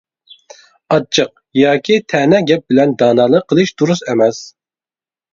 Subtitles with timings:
[0.93, 1.27] ئاچچىق
[1.59, 4.41] ياكى تەنە گەپ بىلەن دانالىق قىلىش دۇرۇس ئەمەس.